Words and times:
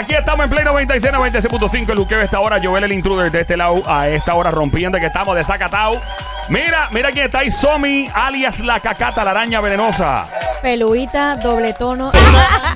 Aquí 0.00 0.14
estamos 0.14 0.44
en 0.44 0.50
Play 0.50 0.64
96, 0.64 1.12
96.5. 1.12 1.90
El 1.90 1.96
Luqueo 1.96 2.22
esta 2.22 2.40
hora. 2.40 2.58
Joel 2.62 2.84
el 2.84 2.92
intruder 2.94 3.30
de 3.30 3.42
este 3.42 3.54
lado. 3.54 3.82
A 3.86 4.08
esta 4.08 4.34
hora 4.34 4.50
rompiendo 4.50 4.98
que 4.98 5.04
estamos 5.04 5.36
de 5.36 5.44
Zacatau. 5.44 6.00
Mira, 6.48 6.88
mira 6.90 7.12
quién 7.12 7.26
está 7.26 7.40
ahí. 7.40 7.50
Somi, 7.50 8.10
alias 8.14 8.60
la 8.60 8.80
cacata, 8.80 9.22
la 9.22 9.32
araña 9.32 9.60
venenosa. 9.60 10.26
Peluita, 10.62 11.36
doble 11.36 11.74
tono. 11.74 12.12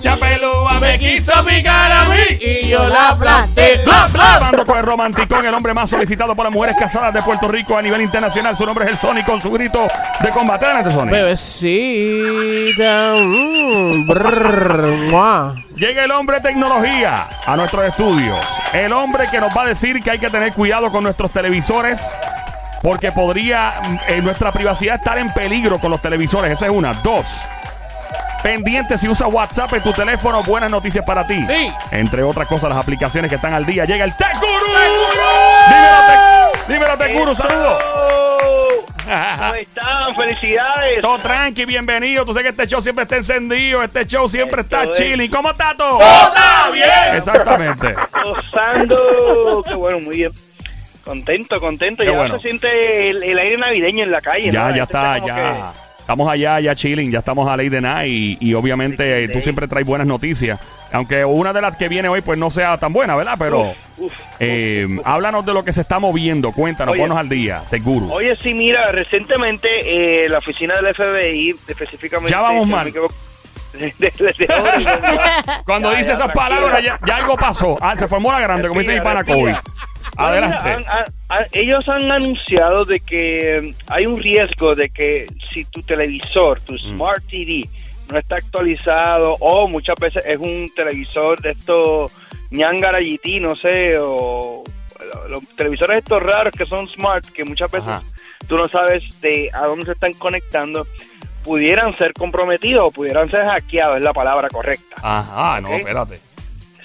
Ya 0.03 0.17
pelúa 0.17 0.79
Me 0.81 0.99
quiso 0.99 1.33
picar 1.47 1.91
a 1.91 2.05
mí 2.11 2.37
y 2.43 2.69
yo 2.69 2.87
la 2.91 3.09
aplasté. 3.11 3.81
Bla, 3.87 4.07
bla. 4.13 4.39
Bando 4.41 4.67
con 4.67 4.77
el 4.77 4.85
romanticón, 4.85 5.47
el 5.47 5.55
hombre 5.55 5.73
más 5.73 5.89
solicitado 5.89 6.37
por 6.37 6.45
las 6.45 6.53
mujeres 6.53 6.77
casadas 6.79 7.15
de 7.15 7.23
Puerto 7.23 7.49
Rico 7.49 7.79
a 7.79 7.81
nivel 7.81 8.03
internacional. 8.03 8.55
Su 8.55 8.67
nombre 8.67 8.85
es 8.85 8.91
el 8.91 8.99
Sony 8.99 9.25
con 9.25 9.41
su 9.41 9.51
grito 9.51 9.89
de 10.21 10.29
combate. 10.29 10.67
Adelante, 10.67 10.91
Sony. 10.91 11.07
Bebecita. 11.07 13.15
mm, 13.17 14.07
brr. 14.07 15.64
Llega 15.77 16.05
el 16.05 16.13
hombre 16.13 16.41
tecnología 16.41 17.27
a 17.45 17.57
nuestros 17.57 17.85
estudios. 17.85 18.39
El 18.73 18.93
hombre 18.93 19.25
que 19.29 19.41
nos 19.41 19.57
va 19.57 19.63
a 19.63 19.67
decir 19.67 20.01
que 20.03 20.13
hay 20.13 20.19
que 20.21 20.31
tener 20.31 20.53
cuidado 20.53 20.91
con 20.93 21.03
nuestros 21.03 21.33
televisores 21.33 22.01
porque 22.81 23.11
podría 23.11 23.73
eh, 24.07 24.21
nuestra 24.23 24.53
privacidad 24.53 24.97
estar 24.97 25.19
en 25.19 25.33
peligro 25.33 25.81
con 25.81 25.91
los 25.91 26.01
televisores. 26.01 26.53
Esa 26.53 26.67
es 26.67 26.73
una. 26.73 26.93
Dos. 26.95 27.27
Pendiente 28.43 28.99
si 28.99 29.09
usa 29.09 29.27
WhatsApp 29.27 29.73
en 29.73 29.83
tu 29.83 29.93
teléfono, 29.93 30.45
buenas 30.45 30.71
noticias 30.71 31.05
para 31.05 31.27
ti. 31.27 31.43
Sí. 31.45 31.73
Entre 31.91 32.23
otras 32.23 32.47
cosas, 32.47 32.69
las 32.71 32.79
aplicaciones 32.79 33.29
que 33.29 33.37
están 33.37 33.55
al 33.55 33.67
día. 33.67 33.85
Llega 33.85 34.05
el 34.05 34.17
Tech. 34.17 34.37
Dímelo, 36.69 36.97
Tech, 36.97 37.19
Guru, 37.19 37.35
saludos. 37.35 37.83
¿Cómo 39.05 39.55
Felicidades. 40.13 41.01
Todo 41.01 41.19
tranqui, 41.19 41.65
bienvenido. 41.65 42.25
Tú 42.25 42.33
sabes 42.33 42.45
que 42.45 42.51
este 42.51 42.67
show 42.67 42.83
siempre 42.83 43.05
está 43.05 43.17
encendido. 43.17 43.83
Este 43.83 44.05
show 44.07 44.29
siempre 44.29 44.63
Esto 44.63 44.81
está 44.81 44.93
es- 44.93 44.99
chilling. 44.99 45.31
¿Cómo 45.31 45.51
está 45.51 45.75
todo? 45.77 45.99
¡Está 46.01 46.71
bien! 46.73 47.17
Exactamente. 47.17 47.95
Gozando. 48.25 49.65
Qué 49.69 49.75
bueno, 49.75 50.01
muy 50.01 50.17
bien. 50.17 50.33
Contento, 51.05 51.61
contento. 51.61 52.03
Qué 52.03 52.11
ya 52.11 52.17
bueno. 52.17 52.37
se 52.37 52.49
siente 52.49 53.11
el, 53.11 53.23
el 53.23 53.39
aire 53.39 53.59
navideño 53.59 54.05
en 54.05 54.11
la 54.11 54.21
calle. 54.21 54.51
Ya, 54.51 54.69
¿no? 54.69 54.77
ya 54.77 54.83
Este 54.85 54.97
está, 54.97 55.19
ya. 55.19 55.73
Estamos 56.05 56.29
allá, 56.31 56.61
ya 56.61 56.75
chilling, 56.75 57.11
ya 57.11 57.21
estamos 57.21 57.49
a 57.49 57.57
ley 57.57 57.71
de 57.71 57.81
nada 57.81 58.07
y, 58.07 58.37
y 58.39 58.53
obviamente 58.53 59.27
tú 59.29 59.41
siempre 59.41 59.67
traes 59.67 59.87
buenas 59.87 60.07
noticias. 60.07 60.61
Aunque 60.93 61.25
una 61.25 61.55
de 61.55 61.63
las 61.63 61.79
que 61.79 61.89
viene 61.89 62.11
hoy 62.11 62.21
pues 62.21 62.39
no 62.39 62.51
sea 62.51 62.77
tan 62.77 62.93
buena, 62.93 63.17
¿verdad? 63.17 63.37
Pero 63.39 63.71
Uf, 63.71 63.77
uf, 63.97 64.13
eh, 64.39 64.87
uf, 64.87 65.01
háblanos 65.03 65.47
de 65.47 65.55
lo 65.55 65.65
que 65.65 65.73
se 65.73 65.81
está 65.81 65.99
moviendo, 65.99 66.53
cuéntanos, 66.53 66.93
Oye. 66.93 67.01
ponnos 67.01 67.17
al 67.17 67.31
día, 67.31 67.63
Tech 67.71 67.83
Guru. 67.83 68.13
Oye, 68.13 68.37
sí, 68.37 68.53
mira, 68.53 68.93
recientemente 68.93 70.25
eh, 70.25 70.29
la 70.29 70.39
oficina 70.39 70.75
del 70.79 70.95
FBI, 70.95 71.57
específicamente... 71.69 72.31
Ya 72.31 72.43
vamos 72.43 72.69
mal. 72.69 72.93
Cuando 75.65 75.91
dice 75.93 76.13
esas 76.13 76.33
palabras 76.33 76.83
ya, 76.85 77.01
ya 77.07 77.17
algo 77.17 77.35
pasó. 77.37 77.79
Ah, 77.81 77.97
se 77.97 78.07
formó 78.07 78.31
la 78.31 78.41
grande, 78.41 78.69
como 78.69 78.81
dice 78.81 78.95
mi 78.95 79.01
pana. 79.01 79.25
Adelante. 80.17 80.85
Ellos 81.53 81.89
han 81.89 82.11
anunciado 82.11 82.85
de 82.85 83.01
que 83.01 83.75
mm, 83.77 83.93
hay 83.93 84.07
un 84.07 84.21
riesgo 84.23 84.75
de 84.75 84.91
que 84.91 85.27
si 85.53 85.65
tu 85.65 85.83
televisor, 85.83 86.61
tu 86.61 86.75
Mm. 86.75 86.79
Smart 86.79 87.25
TV, 87.29 87.69
no 88.13 88.19
está 88.19 88.37
actualizado 88.37 89.37
o 89.41 89.67
muchas 89.69 89.97
veces 90.01 90.25
es 90.27 90.39
un 90.39 90.67
televisor 90.75 91.41
de 91.41 91.51
estos 91.53 92.13
ñangara 92.51 93.01
GT, 93.01 93.41
no 93.41 93.57
sé, 93.57 93.97
o 93.99 94.63
lo- 95.13 95.29
los 95.29 95.47
televisores 95.57 95.99
estos 95.99 96.23
raros 96.23 96.53
que 96.57 96.67
son 96.67 96.87
smart, 96.87 97.25
que 97.33 97.45
muchas 97.45 97.71
veces 97.71 97.89
Ajá. 97.89 98.03
tú 98.47 98.57
no 98.57 98.69
sabes 98.69 99.21
de 99.21 99.51
a 99.53 99.63
dónde 99.67 99.87
se 99.87 99.93
están 99.93 100.13
conectando, 100.15 100.87
pudieran 101.45 101.93
ser 101.95 102.13
comprometidos 102.13 102.89
o 102.89 102.93
pudieran 102.93 103.31
ser 103.31 103.45
hackeados, 103.47 103.97
es 103.99 104.03
la 104.05 104.13
palabra 104.13 104.49
correcta. 104.49 104.97
Ajá, 105.03 105.61
no, 105.61 105.69
espérate. 105.75 106.21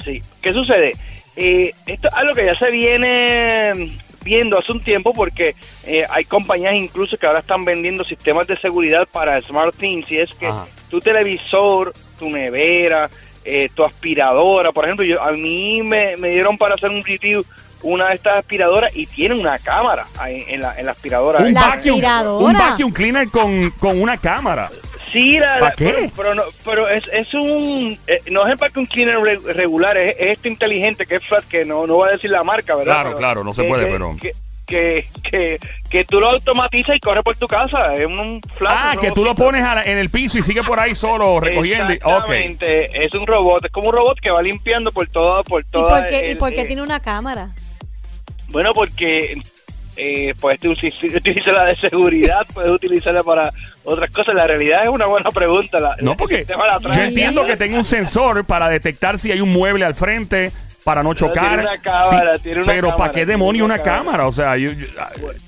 Sí. 0.04 0.22
¿Qué 0.42 0.54
sucede? 0.54 0.94
Eh, 1.36 1.74
esto 1.86 2.08
es 2.08 2.14
algo 2.14 2.34
que 2.34 2.46
ya 2.46 2.56
se 2.56 2.70
viene 2.72 3.92
viendo 4.24 4.60
hace 4.60 4.72
un 4.74 4.84
tiempo 4.84 5.14
porque 5.14 5.56
eh, 5.86 6.06
hay 6.10 6.26
compañías 6.26 6.74
incluso 6.74 7.18
que 7.18 7.26
ahora 7.26 7.40
están 7.40 7.64
vendiendo 7.64 8.04
sistemas 8.04 8.48
de 8.48 8.58
seguridad 8.58 9.08
para 9.12 9.42
Smart 9.42 9.74
Things 9.76 10.12
y 10.12 10.18
es 10.20 10.34
que 10.34 10.48
Ajá. 10.48 10.66
tu 10.90 11.00
televisor, 11.00 11.94
tu 12.18 12.30
nevera, 12.30 13.10
eh, 13.46 13.70
tu 13.74 13.84
aspiradora, 13.86 14.72
por 14.74 14.84
ejemplo, 14.86 15.06
yo 15.06 15.22
a 15.24 15.32
mí 15.32 15.82
me, 15.84 16.18
me 16.18 16.30
dieron 16.30 16.58
para 16.58 16.76
hacer 16.76 16.90
un 16.90 17.04
review 17.04 17.46
una 17.82 18.10
de 18.10 18.16
estas 18.16 18.38
aspiradoras 18.40 18.94
y 18.94 19.06
tiene 19.06 19.36
una 19.36 19.58
cámara 19.58 20.06
ahí 20.18 20.44
en 20.50 20.60
la, 20.60 20.78
en 20.78 20.86
la 20.86 20.92
aspiradora. 20.92 21.40
Un 21.40 21.54
La 21.54 21.62
vacuum, 21.62 21.78
aspiradora. 21.94 22.46
un 22.46 22.54
vacuum 22.54 22.92
cleaner 22.92 23.30
con, 23.30 23.72
con 23.80 24.02
una 24.02 24.18
cámara. 24.18 24.70
Sí, 25.12 25.40
la, 25.40 25.60
¿Pa 25.60 25.66
la- 25.70 25.72
qué? 25.76 25.86
Pero, 25.94 26.10
pero 26.16 26.36
no, 26.36 26.44
pero 26.66 26.88
es, 26.88 27.08
es 27.12 27.34
un 27.34 27.98
eh, 28.08 28.22
no 28.30 28.46
es 28.46 28.52
el 28.52 28.58
vacuum 28.58 28.86
cleaner 28.86 29.18
re- 29.20 29.54
regular, 29.54 29.98
es, 29.98 30.16
es 30.20 30.28
este 30.38 30.50
inteligente 30.50 31.06
que 31.06 31.16
es 31.16 31.26
flat 31.26 31.44
que 31.46 31.66
no 31.66 31.88
no 31.88 31.96
voy 31.96 32.10
a 32.10 32.12
decir 32.14 32.30
la 32.30 32.44
marca, 32.44 32.76
¿verdad? 32.76 32.94
Claro, 32.94 33.10
Pero 33.10 33.18
claro, 33.18 33.44
no 33.44 33.54
se 33.54 33.64
puede, 33.64 33.86
que- 33.86 33.92
pero- 33.92 34.16
que, 34.22 34.34
que, 34.68 35.08
que, 35.24 35.60
que 35.90 36.06
tú 36.06 36.20
lo 36.20 36.30
automatizas 36.30 36.96
y 36.96 37.00
corre 37.00 37.24
por 37.24 37.36
tu 37.36 37.48
casa, 37.48 37.96
es 37.96 38.06
un 38.06 38.40
flat. 38.56 38.72
Ah, 38.78 38.92
un 38.94 39.00
que 39.00 39.12
tú 39.12 39.24
lo 39.24 39.34
pones 39.34 39.64
la- 39.64 39.82
en 39.82 39.98
el 39.98 40.12
piso 40.12 40.38
y 40.38 40.44
sigue 40.44 40.62
por 40.62 40.80
ahí 40.80 40.94
solo 40.94 41.40
recogiendo. 41.40 41.92
y- 41.92 41.96
Ok. 41.98 42.04
Exactamente, 42.06 43.04
es 43.06 43.14
un 43.16 43.26
robot, 43.26 43.66
es 43.66 43.72
como 43.72 43.90
un 43.90 43.96
robot 43.96 44.20
que 44.20 44.30
va 44.30 44.44
limpiando 44.44 44.92
por 44.92 45.08
todo 45.10 45.44
por 45.44 45.62
¿Y 45.64 45.66
toda 45.72 46.02
por 46.02 46.08
qué, 46.10 46.32
y 46.32 46.36
por 46.36 46.54
qué 46.54 46.66
tiene 46.66 46.84
una 46.84 47.00
cámara? 47.00 47.50
Bueno, 48.50 48.74
porque 48.74 49.36
eh, 50.00 50.34
puedes 50.40 50.60
uti- 50.62 51.16
utilizarla 51.16 51.66
de 51.66 51.76
seguridad, 51.76 52.46
puedes 52.54 52.72
utilizarla 52.72 53.22
para 53.24 53.52
otras 53.84 54.10
cosas. 54.12 54.34
La 54.36 54.48
realidad 54.48 54.84
es 54.84 54.90
una 54.90 55.06
buena 55.06 55.30
pregunta. 55.32 55.80
La, 55.80 55.96
No, 56.02 56.16
porque 56.16 56.46
yo 56.96 57.02
entiendo 57.02 57.46
que 57.46 57.58
tenga 57.58 57.76
un 57.78 57.84
sensor 57.84 58.46
para 58.46 58.70
detectar 58.70 59.20
si 59.20 59.32
hay 59.32 59.42
un 59.42 59.50
mueble 59.52 59.86
al 59.86 59.96
frente, 59.96 60.52
para 60.84 61.04
no 61.04 61.10
Pero 61.14 61.28
chocar. 61.28 61.48
tiene 61.50 61.64
una 61.64 61.78
cámara, 61.82 62.36
Sí, 62.38 62.44
tiene 62.44 62.62
una 62.64 62.74
pero 62.74 62.96
¿para 62.96 63.12
qué 63.12 63.26
demonio 63.26 63.66
una 63.66 63.76
una 63.76 63.84
cámara? 63.84 64.04
cámara. 64.04 64.28
O 64.28 64.32
sea, 64.32 64.56
yo- 64.58 64.72
yo- 64.72 64.88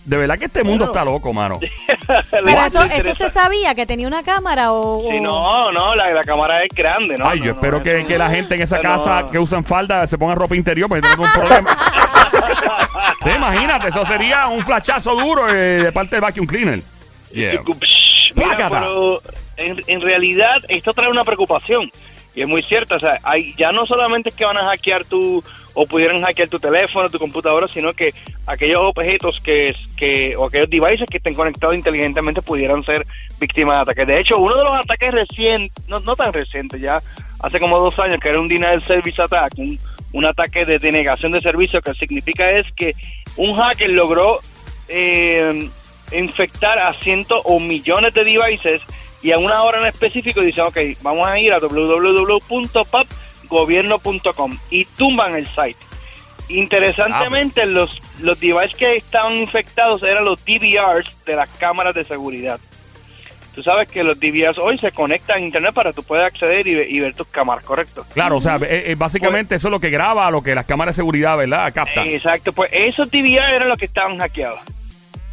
de 0.05 0.17
verdad 0.17 0.37
que 0.37 0.45
este 0.45 0.63
mundo 0.63 0.85
Bueno. 0.85 0.99
está 0.99 1.11
loco, 1.11 1.33
mano. 1.33 1.57
Pero 2.31 2.61
eso, 2.65 2.83
eso 2.83 3.15
se 3.15 3.29
sabía, 3.29 3.73
que 3.73 3.85
tenía 3.85 4.07
una 4.07 4.21
cámara 4.23 4.73
o... 4.73 5.03
Sí, 5.09 5.19
no, 5.21 5.71
no, 5.71 5.95
la, 5.95 6.11
la 6.11 6.23
cámara 6.25 6.63
es 6.63 6.69
grande, 6.75 7.17
¿no? 7.17 7.27
Ay, 7.27 7.39
no, 7.39 7.45
yo 7.45 7.51
no, 7.53 7.57
espero 7.59 7.77
es 7.77 7.83
que, 7.83 8.05
que 8.05 8.17
la 8.17 8.29
gente 8.29 8.55
en 8.55 8.61
esa 8.61 8.79
casa 8.79 9.21
no. 9.21 9.27
que 9.27 9.39
usan 9.39 9.63
falda 9.63 10.05
se 10.05 10.17
ponga 10.17 10.35
ropa 10.35 10.55
interior 10.55 10.89
porque 10.89 11.01
tenemos 11.07 11.25
un 11.27 11.33
problema. 11.41 11.77
Sí, 13.23 13.29
imagínate, 13.35 13.87
eso 13.89 14.05
sería 14.05 14.47
un 14.47 14.63
flachazo 14.65 15.15
duro 15.15 15.49
eh, 15.49 15.83
de 15.83 15.91
parte 15.91 16.15
del 16.15 16.21
vacuum 16.21 16.45
cleaner. 16.45 16.81
Yeah. 17.31 17.61
Mira, 18.35 18.69
pero 18.69 19.21
en, 19.57 19.81
en 19.87 20.01
realidad 20.01 20.57
esto 20.67 20.93
trae 20.93 21.09
una 21.09 21.23
preocupación 21.23 21.89
y 22.33 22.41
es 22.41 22.47
muy 22.47 22.63
cierto, 22.63 22.95
o 22.95 22.99
sea, 22.99 23.19
hay, 23.23 23.53
ya 23.55 23.71
no 23.71 23.85
solamente 23.85 24.29
es 24.29 24.35
que 24.35 24.45
van 24.45 24.57
a 24.57 24.69
hackear 24.69 25.03
tu 25.03 25.43
o 25.73 25.85
pudieran 25.85 26.21
hackear 26.21 26.49
tu 26.49 26.59
teléfono, 26.59 27.09
tu 27.09 27.19
computadora, 27.19 27.67
sino 27.67 27.93
que 27.93 28.13
aquellos 28.45 28.81
objetos 28.81 29.39
que, 29.41 29.73
que 29.95 30.35
o 30.35 30.45
aquellos 30.45 30.69
devices 30.69 31.07
que 31.09 31.17
estén 31.17 31.33
conectados 31.33 31.75
inteligentemente 31.75 32.41
pudieran 32.41 32.83
ser 32.83 33.05
víctimas 33.39 33.77
de 33.77 33.81
ataques. 33.81 34.07
De 34.07 34.19
hecho, 34.19 34.35
uno 34.37 34.57
de 34.57 34.63
los 34.63 34.73
ataques 34.73 35.13
recientes, 35.13 35.71
no, 35.87 35.99
no 36.01 36.15
tan 36.15 36.33
recientes, 36.33 36.79
ya 36.81 37.01
hace 37.39 37.59
como 37.59 37.79
dos 37.79 37.97
años, 37.99 38.19
que 38.21 38.29
era 38.29 38.39
un 38.39 38.47
denial 38.47 38.81
service 38.83 39.21
attack, 39.21 39.53
un, 39.57 39.79
un 40.13 40.25
ataque 40.25 40.65
de 40.65 40.79
denegación 40.79 41.31
de 41.31 41.39
servicio, 41.39 41.81
que 41.81 41.93
significa 41.93 42.51
es 42.51 42.69
que 42.73 42.93
un 43.37 43.55
hacker 43.55 43.89
logró 43.89 44.39
eh, 44.87 45.69
infectar 46.11 46.79
a 46.79 46.93
cientos 46.93 47.41
o 47.45 47.59
millones 47.59 48.13
de 48.13 48.23
devices 48.23 48.81
y 49.21 49.31
a 49.31 49.37
una 49.37 49.61
hora 49.63 49.79
en 49.79 49.85
específico 49.85 50.41
dicen, 50.41 50.65
ok, 50.65 50.77
vamos 51.01 51.27
a 51.27 51.39
ir 51.39 51.53
a 51.53 51.59
www.papgobierno.com 51.59 54.57
y 54.69 54.85
tumban 54.85 55.35
el 55.35 55.47
site. 55.47 55.77
Interesantemente, 56.49 57.65
los, 57.65 57.99
los 58.19 58.39
devices 58.39 58.75
que 58.75 58.97
estaban 58.97 59.37
infectados 59.37 60.03
eran 60.03 60.25
los 60.25 60.43
DVRs 60.43 61.15
de 61.25 61.35
las 61.35 61.49
cámaras 61.49 61.95
de 61.95 62.03
seguridad. 62.03 62.59
Tú 63.53 63.61
sabes 63.63 63.89
que 63.89 64.03
los 64.03 64.17
DVRs 64.19 64.57
hoy 64.59 64.77
se 64.77 64.91
conectan 64.91 65.37
a 65.37 65.41
internet 65.41 65.73
para 65.73 65.89
que 65.91 65.97
tú 65.97 66.03
puedas 66.03 66.27
acceder 66.27 66.65
y, 66.67 66.75
ve- 66.75 66.87
y 66.89 66.99
ver 66.99 67.13
tus 67.13 67.27
cámaras, 67.27 67.63
¿correcto? 67.65 68.05
Claro, 68.13 68.37
o 68.37 68.41
sea, 68.41 68.55
eh, 68.55 68.91
eh, 68.91 68.95
básicamente 68.97 69.55
eso 69.55 69.67
es 69.67 69.71
lo 69.71 69.79
que 69.79 69.89
graba, 69.89 70.31
lo 70.31 70.41
que 70.41 70.55
las 70.55 70.65
cámaras 70.65 70.95
de 70.95 71.01
seguridad, 71.01 71.35
¿verdad? 71.37 71.71
Captan. 71.73 72.07
Exacto, 72.07 72.53
pues 72.53 72.69
esos 72.73 73.11
DVR 73.11 73.55
eran 73.55 73.67
los 73.69 73.77
que 73.77 73.85
estaban 73.85 74.17
hackeados. 74.19 74.59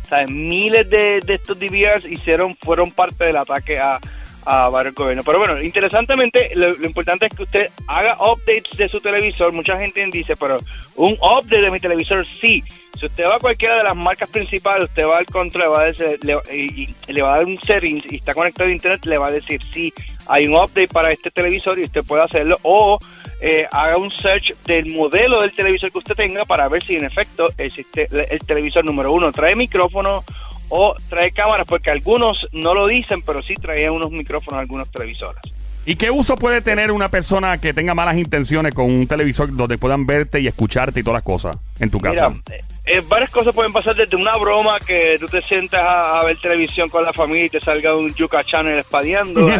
O 0.04 0.06
sea, 0.08 0.26
miles 0.26 0.88
de, 0.90 1.20
de 1.24 1.34
estos 1.34 1.58
DVRs 1.58 2.04
hicieron, 2.06 2.56
fueron 2.56 2.90
parte 2.90 3.24
del 3.24 3.36
ataque 3.36 3.78
a, 3.78 3.98
a 4.44 4.68
varios 4.68 4.94
gobiernos. 4.94 5.24
Pero 5.24 5.38
bueno, 5.38 5.60
interesantemente, 5.62 6.50
lo, 6.54 6.74
importante 6.84 7.26
es 7.26 7.34
que 7.34 7.42
usted 7.42 7.70
haga 7.86 8.16
updates 8.20 8.76
de 8.76 8.88
su 8.88 9.00
televisor. 9.00 9.52
Mucha 9.52 9.78
gente 9.78 10.04
dice, 10.10 10.34
pero 10.38 10.58
un 10.96 11.12
update 11.14 11.62
de 11.62 11.70
mi 11.70 11.80
televisor, 11.80 12.24
sí. 12.24 12.62
Si 12.98 13.06
usted 13.06 13.26
va 13.26 13.36
a 13.36 13.38
cualquiera 13.38 13.76
de 13.76 13.84
las 13.84 13.94
marcas 13.94 14.28
principales, 14.28 14.88
usted 14.88 15.04
va 15.04 15.18
al 15.18 15.26
control 15.26 15.70
va 15.70 15.82
a 15.82 15.92
decir- 15.92 16.18
le, 16.22 16.36
y, 16.52 16.88
y 17.06 17.12
le 17.12 17.22
va 17.22 17.34
a 17.34 17.36
dar 17.38 17.46
un 17.46 17.60
settings 17.60 18.10
y 18.10 18.16
está 18.16 18.34
conectado 18.34 18.68
a 18.68 18.72
internet, 18.72 19.04
le 19.04 19.18
va 19.18 19.28
a 19.28 19.30
decir 19.30 19.60
sí, 19.72 19.92
hay 20.26 20.48
un 20.48 20.54
update 20.54 20.88
para 20.88 21.12
este 21.12 21.30
televisor 21.30 21.78
y 21.78 21.84
usted 21.84 22.02
puede 22.04 22.24
hacerlo. 22.24 22.58
O 22.62 22.98
eh, 23.40 23.68
haga 23.70 23.98
un 23.98 24.10
search 24.10 24.52
del 24.64 24.92
modelo 24.92 25.42
del 25.42 25.52
televisor 25.52 25.92
que 25.92 25.98
usted 25.98 26.14
tenga 26.14 26.44
para 26.44 26.68
ver 26.68 26.82
si 26.82 26.96
en 26.96 27.04
efecto 27.04 27.48
existe 27.56 28.08
el 28.10 28.40
televisor 28.40 28.84
número 28.84 29.12
uno 29.12 29.30
trae 29.30 29.54
micrófono 29.54 30.24
o 30.68 30.94
trae 31.08 31.30
cámaras, 31.32 31.66
porque 31.66 31.90
algunos 31.90 32.46
no 32.52 32.74
lo 32.74 32.86
dicen, 32.86 33.22
pero 33.22 33.42
sí 33.42 33.54
traían 33.54 33.92
unos 33.92 34.10
micrófonos 34.10 34.60
algunos 34.60 34.90
televisores. 34.90 35.40
¿Y 35.86 35.96
qué 35.96 36.10
uso 36.10 36.36
puede 36.36 36.60
tener 36.60 36.92
una 36.92 37.08
persona 37.08 37.58
que 37.58 37.72
tenga 37.72 37.94
malas 37.94 38.16
intenciones 38.16 38.74
con 38.74 38.86
un 38.86 39.06
televisor 39.06 39.54
donde 39.56 39.78
puedan 39.78 40.04
verte 40.04 40.38
y 40.38 40.46
escucharte 40.46 41.00
y 41.00 41.02
todas 41.02 41.18
las 41.18 41.22
cosas 41.22 41.56
en 41.80 41.90
tu 41.90 41.98
casa? 41.98 42.28
Mira, 42.28 42.42
eh, 42.50 42.64
eh, 42.84 43.02
varias 43.08 43.30
cosas 43.30 43.54
pueden 43.54 43.72
pasar 43.72 43.94
desde 43.94 44.14
una 44.14 44.36
broma 44.36 44.78
que 44.80 45.16
tú 45.18 45.28
te 45.28 45.40
sientas 45.40 45.80
a, 45.80 46.20
a 46.20 46.24
ver 46.24 46.36
televisión 46.38 46.90
con 46.90 47.04
la 47.04 47.12
familia 47.14 47.46
y 47.46 47.48
te 47.50 47.60
salga 47.60 47.94
un 47.94 48.12
Yuca 48.14 48.44
Channel 48.44 48.78
espadeando. 48.78 49.46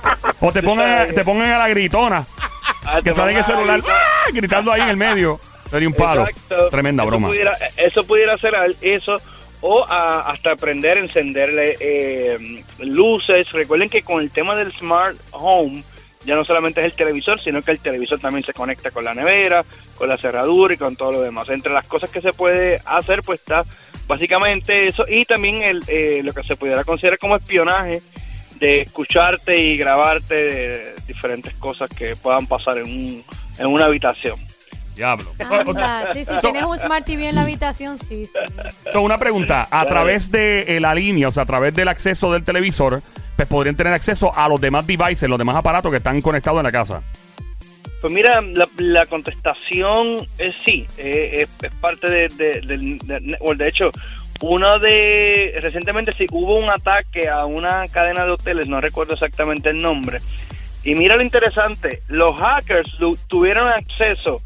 o 0.40 0.52
te 0.52 0.62
pongan, 0.62 1.14
te 1.14 1.24
pongan 1.24 1.52
a 1.52 1.58
la 1.58 1.68
gritona, 1.68 2.26
Ah, 2.84 2.96
que 2.96 3.10
te 3.10 3.14
sale 3.14 3.32
en 3.32 3.38
el 3.38 3.44
celular. 3.44 3.80
¡ah! 3.88 4.30
gritando 4.32 4.72
ahí 4.72 4.80
en 4.80 4.88
el 4.88 4.96
medio. 4.96 5.40
Sería 5.70 5.88
un 5.88 5.94
palo. 5.94 6.26
Exacto. 6.26 6.70
Tremenda 6.70 7.02
Eso 7.02 7.10
broma. 7.10 7.28
Pudiera, 7.28 7.52
eso 7.76 8.04
pudiera 8.04 8.38
ser 8.38 8.54
eso 8.80 9.16
o 9.60 9.84
a- 9.84 10.30
hasta 10.30 10.52
aprender, 10.52 10.98
encenderle 10.98 11.76
eh, 11.80 12.62
luces. 12.80 13.50
Recuerden 13.52 13.88
que 13.88 14.02
con 14.02 14.20
el 14.22 14.30
tema 14.30 14.54
del 14.56 14.72
smart 14.78 15.16
home 15.32 15.82
ya 16.24 16.34
no 16.34 16.44
solamente 16.44 16.80
es 16.80 16.86
el 16.86 16.92
televisor, 16.92 17.40
sino 17.40 17.62
que 17.62 17.70
el 17.70 17.78
televisor 17.78 18.18
también 18.18 18.44
se 18.44 18.52
conecta 18.52 18.90
con 18.90 19.04
la 19.04 19.14
nevera, 19.14 19.64
con 19.96 20.08
la 20.08 20.18
cerradura 20.18 20.74
y 20.74 20.76
con 20.76 20.96
todo 20.96 21.12
lo 21.12 21.20
demás. 21.22 21.48
Entre 21.48 21.72
las 21.72 21.86
cosas 21.86 22.10
que 22.10 22.20
se 22.20 22.32
puede 22.32 22.80
hacer, 22.84 23.22
pues 23.22 23.40
está 23.40 23.64
básicamente 24.06 24.86
eso 24.86 25.04
y 25.08 25.24
también 25.24 25.62
el, 25.62 25.82
eh, 25.86 26.20
lo 26.24 26.32
que 26.32 26.42
se 26.42 26.56
pudiera 26.56 26.82
considerar 26.84 27.18
como 27.18 27.36
espionaje 27.36 28.02
de 28.58 28.80
escucharte 28.82 29.56
y 29.60 29.76
grabarte 29.76 30.34
de 30.34 30.94
diferentes 31.06 31.54
cosas 31.54 31.88
que 31.90 32.14
puedan 32.16 32.46
pasar 32.46 32.78
en, 32.78 32.84
un, 32.86 33.24
en 33.58 33.66
una 33.66 33.84
habitación. 33.84 34.36
Diablo. 34.98 35.32
Anda, 35.38 36.06
sí, 36.12 36.24
si 36.24 36.36
tienes 36.40 36.64
un 36.64 36.78
Smart 36.78 37.04
TV 37.06 37.28
en 37.30 37.36
la 37.36 37.42
habitación, 37.42 37.98
sí, 37.98 38.26
sí. 38.26 38.32
So, 38.92 39.00
una 39.00 39.16
pregunta, 39.16 39.66
a 39.70 39.86
través 39.86 40.30
de 40.30 40.76
eh, 40.76 40.80
la 40.80 40.94
línea, 40.94 41.28
o 41.28 41.32
sea, 41.32 41.44
a 41.44 41.46
través 41.46 41.74
del 41.74 41.88
acceso 41.88 42.32
del 42.32 42.44
televisor, 42.44 43.00
pues 43.36 43.48
podrían 43.48 43.76
tener 43.76 43.92
acceso 43.92 44.30
a 44.36 44.48
los 44.48 44.60
demás 44.60 44.86
devices, 44.86 45.28
los 45.30 45.38
demás 45.38 45.56
aparatos 45.56 45.90
que 45.90 45.98
están 45.98 46.20
conectados 46.20 46.58
en 46.58 46.64
la 46.64 46.72
casa. 46.72 47.02
Pues 48.00 48.12
mira, 48.12 48.40
la, 48.40 48.68
la 48.76 49.06
contestación 49.06 50.26
es 50.38 50.54
sí, 50.64 50.86
eh, 50.98 51.42
es, 51.42 51.48
es 51.64 51.74
parte 51.80 52.08
de, 52.08 52.28
de- 52.28 52.60
del 52.60 52.98
network. 53.08 53.58
De 53.58 53.68
hecho, 53.68 53.90
uno 54.40 54.78
de 54.78 55.58
recientemente 55.60 56.12
sí 56.12 56.26
hubo 56.30 56.56
un 56.58 56.70
ataque 56.70 57.28
a 57.28 57.44
una 57.44 57.88
cadena 57.88 58.24
de 58.24 58.32
hoteles, 58.32 58.68
no 58.68 58.80
recuerdo 58.80 59.14
exactamente 59.14 59.70
el 59.70 59.80
nombre. 59.82 60.20
Y 60.84 60.94
mira 60.94 61.16
lo 61.16 61.22
interesante, 61.22 62.02
los 62.06 62.36
hackers 62.36 62.88
tuvieron 63.26 63.66
acceso 63.66 64.40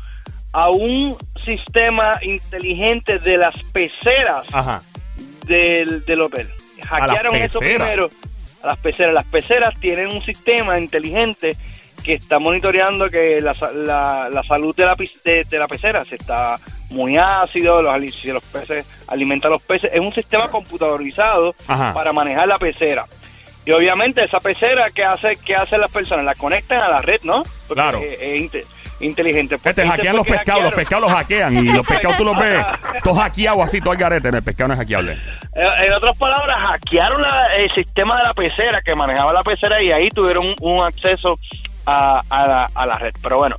a 0.53 0.71
un 0.71 1.17
sistema 1.45 2.19
inteligente 2.23 3.19
de 3.19 3.37
las 3.39 3.55
peceras 3.73 4.47
Ajá. 4.53 4.83
del, 5.47 6.05
del 6.05 6.21
hotel. 6.21 6.49
Hackearon 6.87 7.37
eso 7.37 7.59
primero 7.59 8.11
a 8.63 8.67
las 8.69 8.79
peceras. 8.79 9.15
Las 9.15 9.27
peceras 9.27 9.75
tienen 9.81 10.09
un 10.09 10.23
sistema 10.23 10.79
inteligente 10.79 11.57
que 12.05 12.15
está 12.15 12.39
monitoreando 12.39 13.09
que 13.11 13.41
la, 13.41 13.55
la, 13.75 14.29
la 14.31 14.43
salud 14.45 14.75
de 14.75 14.85
la, 14.85 14.97
de, 15.25 15.45
de 15.45 15.59
la 15.59 15.69
pecera 15.69 16.05
se 16.05 16.17
está 16.17 16.59
muy 16.91 17.17
ácido, 17.17 17.81
los, 17.81 18.15
si 18.15 18.29
los 18.33 18.43
peces 18.45 18.87
alimenta 19.07 19.49
a 19.49 19.53
los 19.53 19.63
peces. 19.63 19.91
Es 19.93 20.01
un 20.01 20.13
sistema 20.13 20.49
computadorizado 20.49 21.55
Ajá. 21.67 21.95
para 21.95 22.13
manejar 22.13 22.49
la 22.49 22.59
pecera. 22.59 23.07
Y 23.65 23.71
obviamente 23.71 24.25
esa 24.25 24.41
pecera, 24.41 24.91
¿qué 24.91 25.05
hace, 25.05 25.37
qué 25.37 25.55
hacen 25.55 25.81
las 25.81 25.93
personas? 25.93 26.25
La 26.25 26.35
conectan 26.35 26.83
a 26.83 26.89
la 26.89 27.01
red, 27.01 27.21
¿no? 27.23 27.45
Porque 27.69 27.75
Claro. 27.75 28.01
Es, 28.03 28.67
inteligente. 29.03 29.57
Que 29.63 29.75
te 29.75 29.87
hackean 29.87 30.17
los 30.17 30.27
pescados, 30.27 30.63
los 30.65 30.73
pescados 30.75 31.03
los 31.05 31.13
hackean 31.13 31.57
y 31.57 31.73
los 31.73 31.87
pescados 31.87 32.17
tú 32.17 32.25
los 32.25 32.39
ves 32.39 32.65
todos 33.05 33.19
hackeados 33.19 33.63
así, 33.63 33.81
todo 33.81 33.93
el 33.95 33.99
garete, 34.01 34.29
el 34.29 34.43
pescado 34.43 34.69
no 34.69 34.75
es 34.75 34.81
hackeable. 34.81 35.13
Eh, 35.13 35.87
En 35.87 35.93
otras 35.93 36.17
palabras, 36.17 36.61
hackearon 36.63 37.21
la- 37.23 37.55
el 37.57 37.73
sistema 37.75 38.19
de 38.19 38.23
la 38.25 38.35
pecera 38.35 38.81
que 38.83 38.95
manejaba 38.95 39.33
la 39.33 39.43
pecera 39.43 39.83
y 39.83 39.91
ahí 39.93 40.09
tuvieron 40.09 40.47
un, 40.47 40.55
un 40.61 40.85
acceso 40.85 41.39
a, 41.87 42.23
a 42.31 42.47
la, 42.49 42.67
a 42.75 42.87
la 42.87 42.97
red. 42.99 43.13
Pero 43.23 43.39
bueno, 43.39 43.57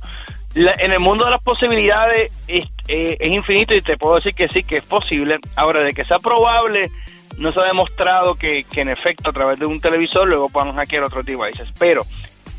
la- 0.54 0.74
en 0.78 0.92
el 0.92 1.00
mundo 1.00 1.24
de 1.26 1.30
las 1.32 1.42
posibilidades 1.42 2.32
es, 2.48 2.64
eh, 2.88 3.16
es 3.20 3.32
infinito 3.32 3.74
y 3.74 3.80
te 3.82 3.96
puedo 3.96 4.16
decir 4.16 4.34
que 4.34 4.48
sí, 4.48 4.62
que 4.64 4.78
es 4.78 4.84
posible. 4.84 5.38
Ahora, 5.56 5.80
de 5.80 5.92
que 5.92 6.04
sea 6.04 6.18
probable, 6.18 6.90
no 7.36 7.52
se 7.52 7.60
ha 7.60 7.64
demostrado 7.64 8.36
que, 8.36 8.64
que 8.64 8.80
en 8.82 8.88
efecto 8.88 9.30
a 9.30 9.32
través 9.32 9.58
de 9.58 9.66
un 9.66 9.80
televisor 9.80 10.26
luego 10.28 10.48
puedan 10.48 10.74
hackear 10.76 11.02
otros 11.02 11.24
devices. 11.26 11.68
Pero 11.78 12.02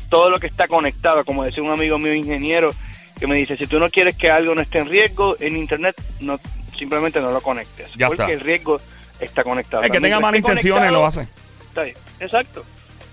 todo 0.08 0.30
lo 0.30 0.38
que 0.40 0.46
está 0.46 0.68
conectado, 0.68 1.24
como 1.24 1.44
decía 1.44 1.62
un 1.62 1.70
amigo 1.70 1.98
mío 1.98 2.14
ingeniero, 2.14 2.70
que 3.18 3.26
me 3.26 3.36
dice, 3.36 3.56
si 3.56 3.66
tú 3.66 3.78
no 3.78 3.88
quieres 3.88 4.16
que 4.16 4.30
algo 4.30 4.54
no 4.54 4.60
esté 4.60 4.78
en 4.78 4.88
riesgo 4.88 5.36
en 5.40 5.56
Internet, 5.56 5.96
no 6.20 6.38
simplemente 6.76 7.20
no 7.20 7.30
lo 7.32 7.40
conectes. 7.40 7.90
Ya 7.96 8.08
porque 8.08 8.22
está. 8.22 8.32
el 8.34 8.40
riesgo 8.40 8.80
está 9.20 9.42
conectado. 9.44 9.82
El 9.82 9.90
que 9.90 10.00
tenga 10.00 10.20
malas 10.20 10.38
intenciones 10.38 10.92
lo 10.92 11.06
hace. 11.06 11.26
Está 11.68 11.82
ahí. 11.82 11.94
Exacto. 12.20 12.64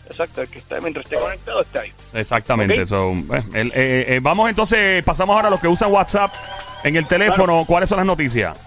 Exacto. 0.09 0.41
El 0.41 0.49
que 0.49 0.59
está, 0.59 0.81
mientras 0.81 1.05
esté 1.05 1.15
conectado 1.17 1.61
está 1.61 1.79
ahí. 1.81 1.93
Exactamente. 2.13 2.81
Ok. 2.81 2.87
so, 2.87 3.11
eh, 3.11 3.43
el- 3.53 3.71
eh, 3.73 4.05
eh, 4.15 4.19
vamos 4.21 4.49
entonces, 4.49 5.03
pasamos 5.03 5.35
ahora 5.35 5.47
a 5.47 5.51
los 5.51 5.61
que 5.61 5.67
usan 5.69 5.91
WhatsApp 5.91 6.33
en 6.83 6.95
el 6.97 7.07
teléfono. 7.07 7.63
¿Cuáles 7.65 7.87
son 7.89 7.97
las 7.97 8.05
noticias? 8.05 8.57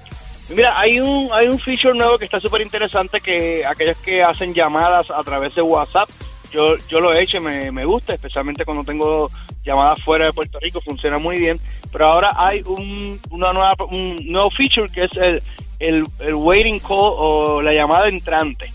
Mira, 0.49 0.79
hay 0.79 1.00
un 1.00 1.29
hay 1.32 1.49
un 1.49 1.58
feature 1.58 1.93
nuevo 1.99 2.19
que 2.19 2.25
está 2.25 2.38
súper 2.40 2.61
interesante 2.61 3.20
que 3.20 3.67
aquellos 3.67 3.96
que 3.99 4.22
hacen 4.22 4.55
llamadas 4.55 5.11
a 5.11 5.22
través 5.25 5.55
de 5.56 5.62
WhatsApp, 5.62 6.08
yo 6.50 6.76
yo 6.88 7.00
lo 7.00 7.12
he 7.12 7.22
hecho 7.22 7.40
me, 7.40 7.70
me 7.70 7.84
gusta, 7.84 8.14
especialmente 8.14 8.64
cuando 8.64 8.84
tengo 8.84 9.31
llamadas 9.64 10.02
fuera 10.04 10.26
de 10.26 10.32
Puerto 10.32 10.58
Rico, 10.60 10.81
funciona 10.81 11.19
muy 11.19 11.38
bien. 11.38 11.60
Pero 11.93 12.06
ahora 12.06 12.31
hay 12.37 12.62
un, 12.66 13.20
una 13.31 13.52
nueva, 13.52 13.75
un 13.90 14.16
nuevo 14.26 14.50
feature 14.50 14.88
que 14.93 15.04
es 15.04 15.16
el, 15.16 15.43
el, 15.78 16.04
el 16.20 16.34
waiting 16.34 16.78
call 16.81 17.12
o 17.16 17.62
la 17.62 17.72
llamada 17.72 18.08
entrante. 18.08 18.72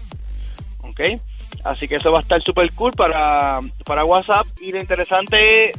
¿Ok? 0.82 1.00
Así 1.64 1.88
que 1.88 1.96
eso 1.96 2.12
va 2.12 2.20
a 2.20 2.22
estar 2.22 2.42
súper 2.42 2.72
cool 2.74 2.92
para, 2.92 3.60
para 3.86 4.06
WhatsApp. 4.06 4.48
Y 4.62 4.72
lo 4.72 4.80
interesante 4.80 5.72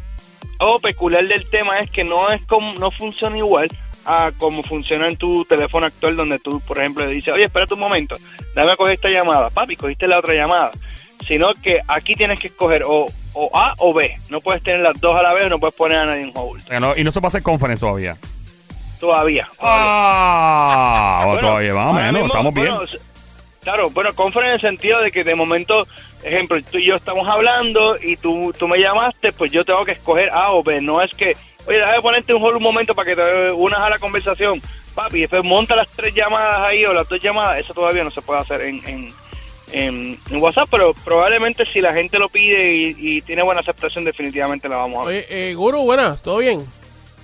o 0.59 0.79
peculiar 0.79 1.27
del 1.27 1.49
tema 1.51 1.81
es 1.81 1.91
que 1.91 2.05
no 2.05 2.31
es 2.31 2.45
como, 2.47 2.73
no 2.75 2.91
funciona 2.91 3.37
igual 3.37 3.69
a 4.05 4.33
como 4.37 4.63
funciona 4.63 5.09
en 5.09 5.17
tu 5.17 5.45
teléfono 5.45 5.87
actual 5.87 6.17
donde 6.17 6.39
tú, 6.39 6.61
por 6.61 6.79
ejemplo, 6.79 7.07
le 7.07 7.15
dices, 7.15 7.33
oye, 7.35 7.45
espérate 7.45 7.75
un 7.75 7.81
momento, 7.81 8.15
dame 8.55 8.73
a 8.73 8.77
coger 8.77 8.95
esta 8.95 9.09
llamada. 9.09 9.51
Papi, 9.51 9.77
cogiste 9.77 10.09
la 10.09 10.19
otra 10.19 10.35
llamada. 10.35 10.73
Sino 11.27 11.55
que 11.55 11.81
aquí 11.89 12.15
tienes 12.15 12.41
que 12.41 12.49
escoger 12.49 12.83
o, 12.87 13.07
o 13.35 13.51
A 13.57 13.75
o 13.79 13.93
B. 13.95 14.19
No 14.31 14.41
puedes 14.41 14.63
tener 14.63 14.81
las 14.81 15.01
dos 15.01 15.19
a 15.19 15.23
la 15.23 15.33
vez, 15.33 15.49
no 15.49 15.59
puedes 15.59 15.75
poner 15.75 15.99
a 15.99 16.07
nadie 16.07 16.23
en 16.23 16.33
hold. 16.35 16.63
O 16.63 16.67
sea, 16.67 16.81
no- 16.81 16.97
y 16.97 17.05
no 17.05 17.13
se 17.13 17.21
pasa 17.21 17.39
en 17.39 17.45
conference 17.45 17.81
todavía. 17.81 18.17
Todavía. 19.01 19.49
Ah, 19.61 21.23
Bueno, 21.27 21.41
todavía, 21.41 21.73
menos, 21.75 22.13
mismo, 22.13 22.27
estamos 22.27 22.55
bien. 22.55 22.67
bueno, 22.69 22.83
claro, 23.63 23.91
bueno, 23.91 24.15
conference 24.15 24.49
en 24.49 24.55
el 24.55 24.61
sentido 24.61 25.01
de 25.01 25.11
que 25.11 25.25
de 25.25 25.35
momento, 25.35 25.87
ejemplo, 26.23 26.57
tú 26.71 26.79
y 26.79 26.87
yo 26.87 26.95
estamos 26.97 27.27
hablando 27.29 27.97
y 28.01 28.17
tú, 28.17 28.55
tú 28.59 28.69
me 28.69 28.79
llamaste, 28.79 29.33
pues 29.33 29.51
yo 29.51 29.65
tengo 29.65 29.85
que 29.85 29.93
escoger 29.93 30.31
A 30.31 30.53
o 30.53 30.63
B. 30.63 30.81
No 30.81 31.03
es 31.03 31.11
que, 31.17 31.37
oye, 31.67 31.79
déjame 31.79 32.01
ponerte 32.01 32.33
un 32.35 32.43
hold 32.43 32.57
un 32.57 32.63
momento 32.63 32.95
para 32.95 33.11
que 33.11 33.17
te 33.17 33.51
unas 33.53 33.81
a 33.81 33.91
la 33.91 33.99
conversación. 33.99 34.61
Papi, 34.95 35.21
después 35.23 35.43
monta 35.43 35.75
las 35.75 35.89
tres 35.89 36.15
llamadas 36.15 36.61
ahí 36.61 36.85
o 36.85 36.93
las 36.93 37.09
dos 37.09 37.19
llamadas. 37.21 37.59
Eso 37.59 37.73
todavía 37.75 38.05
no 38.05 38.11
se 38.11 38.21
puede 38.23 38.41
hacer 38.41 38.61
en, 38.63 38.81
en, 38.87 39.09
en, 39.73 40.19
en 40.31 40.43
WhatsApp, 40.43 40.69
pero 40.71 40.95
probablemente 41.05 41.65
si 41.67 41.81
la 41.81 41.93
gente 41.93 42.19
lo 42.19 42.29
pide 42.29 42.75
y, 42.75 42.97
y 42.99 43.23
tiene 43.23 43.43
buena 43.43 43.61
aceptación, 43.61 44.05
definitivamente 44.05 44.69
la 44.69 44.77
vamos 44.77 45.03
a 45.05 45.09
ver. 45.09 45.25
Oye, 45.29 45.51
eh, 45.51 45.55
Guru, 45.55 45.83
buenas, 45.83 46.23
¿todo 46.23 46.39
bien? 46.39 46.65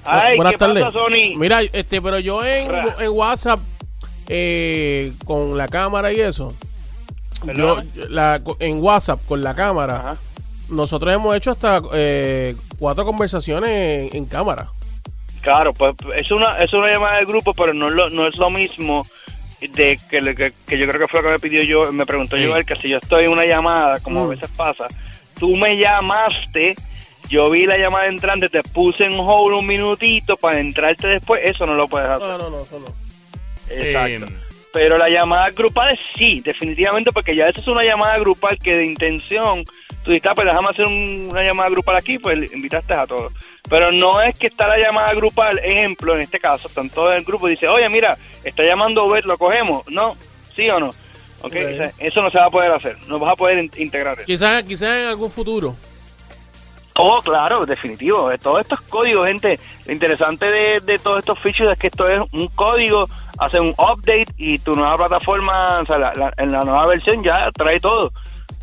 Ay, 0.04 0.36
buenas 0.36 0.54
¿qué 0.54 0.58
pasa, 0.58 0.92
Sony? 0.92 1.36
Mira, 1.36 1.60
este, 1.62 2.00
pero 2.00 2.18
yo 2.18 2.44
en, 2.44 2.70
en 2.98 3.10
WhatsApp, 3.10 3.60
eh, 4.28 5.12
con 5.24 5.56
la 5.58 5.68
cámara 5.68 6.12
y 6.12 6.20
eso, 6.20 6.54
yo, 7.54 7.82
en 8.60 8.82
WhatsApp 8.82 9.20
con 9.26 9.42
la 9.42 9.54
cámara, 9.54 9.96
Ajá. 9.98 10.16
nosotros 10.70 11.14
hemos 11.14 11.36
hecho 11.36 11.50
hasta 11.50 11.82
eh, 11.94 12.56
cuatro 12.78 13.04
conversaciones 13.04 13.70
en, 14.12 14.16
en 14.16 14.24
cámara. 14.26 14.66
Claro, 15.40 15.72
pues 15.72 15.94
es 16.16 16.30
una 16.30 16.58
es 16.58 16.72
una 16.72 16.90
llamada 16.90 17.18
de 17.18 17.24
grupo, 17.24 17.54
pero 17.54 17.72
no 17.72 17.90
no 17.90 18.26
es 18.26 18.36
lo 18.36 18.50
mismo 18.50 19.06
de 19.60 19.98
que, 20.08 20.20
le- 20.20 20.34
que, 20.34 20.52
que 20.66 20.78
yo 20.78 20.86
creo 20.86 21.00
que 21.00 21.08
fue 21.08 21.20
lo 21.20 21.26
que 21.28 21.32
me 21.34 21.38
pidió 21.40 21.62
yo, 21.62 21.92
me 21.92 22.06
preguntó 22.06 22.36
Sí. 22.36 22.42
yo 22.44 22.56
él 22.56 22.64
que 22.64 22.76
si 22.76 22.88
yo 22.88 22.98
estoy 22.98 23.24
en 23.24 23.30
una 23.30 23.44
llamada, 23.44 23.98
como 24.00 24.20
Mm. 24.22 24.26
a 24.26 24.28
veces 24.30 24.50
pasa, 24.56 24.86
tú 25.38 25.56
me 25.56 25.76
llamaste, 25.76 26.74
yo 27.28 27.50
vi 27.50 27.66
la 27.66 27.76
llamada 27.76 28.06
entrante, 28.06 28.48
te 28.48 28.62
puse 28.62 29.04
en 29.04 29.14
hold 29.18 29.56
un 29.58 29.66
minutito 29.66 30.36
para 30.36 30.60
entrarte 30.60 31.08
después, 31.08 31.42
eso 31.44 31.66
no 31.66 31.74
lo 31.74 31.88
puedes 31.88 32.08
hacer. 32.10 32.26
No, 32.26 32.38
no, 32.38 32.50
no, 32.50 32.60
eso 32.62 32.78
no. 32.78 32.86
Exacto. 33.74 34.26
Eh, 34.26 34.38
Pero 34.72 34.98
la 34.98 35.08
llamada 35.08 35.50
grupal 35.50 35.98
sí, 36.16 36.40
definitivamente, 36.44 37.10
porque 37.10 37.34
ya 37.34 37.48
esa 37.48 37.60
es 37.60 37.66
una 37.66 37.82
llamada 37.84 38.18
grupal 38.18 38.58
que 38.58 38.76
de 38.76 38.84
intención, 38.84 39.64
tú 40.04 40.10
dices, 40.12 40.30
ah, 40.30 40.34
pues 40.34 40.46
déjame 40.46 40.68
hacer 40.68 40.86
un- 40.86 41.28
una 41.30 41.42
llamada 41.42 41.70
grupal 41.70 41.96
aquí, 41.96 42.18
pues 42.18 42.52
invitaste 42.52 42.92
a 42.92 43.06
todos. 43.06 43.32
Pero 43.68 43.90
no 43.92 44.20
es 44.22 44.38
que 44.38 44.46
está 44.46 44.66
la 44.68 44.78
llamada 44.78 45.12
grupal, 45.14 45.58
ejemplo, 45.60 46.14
en 46.14 46.20
este 46.20 46.38
caso, 46.38 46.68
están 46.68 46.90
todos 46.90 47.12
en 47.12 47.18
el 47.18 47.24
grupo 47.24 47.48
y 47.48 47.52
dice, 47.52 47.66
oye, 47.66 47.88
mira, 47.88 48.16
está 48.48 48.64
llamando 48.64 49.04
Obed, 49.04 49.24
¿lo 49.24 49.38
cogemos? 49.38 49.86
No, 49.88 50.16
¿sí 50.54 50.68
o 50.70 50.78
no? 50.80 50.88
Ok, 50.88 50.94
Ok. 51.42 51.54
o 51.54 51.76
sea, 51.76 51.92
eso 51.98 52.22
no 52.22 52.30
se 52.30 52.38
va 52.38 52.46
a 52.46 52.50
poder 52.50 52.72
hacer, 52.72 52.96
no 53.06 53.18
vas 53.18 53.32
a 53.32 53.36
poder 53.36 53.58
in- 53.58 53.70
integrar 53.76 54.18
eso. 54.18 54.26
Quizás 54.26 54.62
quizás 54.64 54.96
en 54.98 55.08
algún 55.08 55.30
futuro. 55.30 55.74
Oh, 57.00 57.22
claro, 57.22 57.64
definitivo. 57.64 58.28
Todos 58.42 58.62
estos 58.62 58.80
códigos, 58.82 59.28
gente, 59.28 59.60
lo 59.86 59.92
interesante 59.92 60.46
de, 60.50 60.80
de 60.80 60.98
todos 60.98 61.20
estos 61.20 61.38
features 61.38 61.70
es 61.72 61.78
que 61.78 61.86
esto 61.86 62.08
es 62.08 62.20
un 62.32 62.48
código, 62.48 63.08
hace 63.38 63.60
un 63.60 63.68
update 63.78 64.26
y 64.36 64.58
tu 64.58 64.72
nueva 64.74 64.96
plataforma, 64.96 65.78
o 65.80 65.86
sea, 65.86 65.96
la- 65.98 66.12
la- 66.14 66.34
en 66.38 66.50
la 66.50 66.64
nueva 66.64 66.86
versión 66.86 67.22
ya 67.22 67.50
trae 67.52 67.78
todo. 67.78 68.12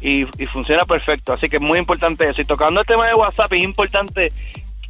y, 0.01 0.23
y 0.37 0.45
funciona 0.47 0.83
perfecto. 0.85 1.31
Así 1.33 1.47
que 1.47 1.55
es 1.55 1.61
muy 1.61 1.79
importante 1.79 2.29
eso. 2.29 2.41
Y 2.41 2.45
tocando 2.45 2.81
el 2.81 2.85
tema 2.85 3.07
de 3.07 3.13
WhatsApp, 3.15 3.53
es 3.53 3.63
importante, 3.63 4.31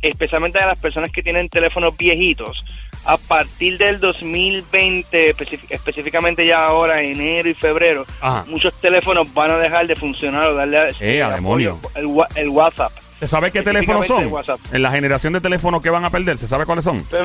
especialmente 0.02 0.58
a 0.60 0.66
las 0.66 0.80
personas 0.80 1.12
que 1.12 1.22
tienen 1.22 1.48
teléfonos 1.48 1.96
viejitos, 1.96 2.66
a 3.06 3.18
partir 3.18 3.78
del 3.78 4.00
2020, 4.00 5.36
especi- 5.36 5.60
específicamente 5.70 6.46
ya 6.46 6.66
ahora, 6.66 7.02
enero 7.02 7.48
y 7.50 7.54
febrero, 7.54 8.06
Ajá. 8.22 8.44
muchos 8.48 8.74
teléfonos 8.82 9.32
van 9.34 9.52
a 9.52 9.58
dejar 9.58 9.88
de 9.88 9.96
funcionar 9.96 10.46
o 10.48 10.56
darle 10.56 10.92
Eh, 11.00 11.22
a 11.22 11.30
demonio. 11.32 11.80
el, 11.96 12.08
el 12.36 12.50
WhatsApp. 12.50 12.92
¿Se 13.20 13.28
sabe 13.30 13.50
qué 13.52 13.62
teléfonos 13.62 14.08
son? 14.08 14.30
En 14.74 14.82
la 14.82 14.92
generación 14.92 15.32
de 15.34 15.40
teléfonos 15.42 15.82
que 15.82 15.90
van 15.90 16.04
a 16.04 16.10
perder, 16.10 16.38
¿se 16.38 16.48
sabe 16.50 16.66
cuáles 16.66 16.84
son? 16.84 17.04
Pues, 17.06 17.22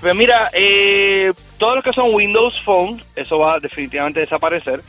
pues 0.00 0.14
mira, 0.14 0.50
eh, 0.52 1.32
todos 1.58 1.74
los 1.76 1.84
que 1.84 1.92
son 1.92 2.14
Windows 2.14 2.60
Phone, 2.62 3.02
eso 3.16 3.38
va 3.38 3.58
definitivamente 3.58 4.20
a 4.20 4.22
desaparecer. 4.22 4.80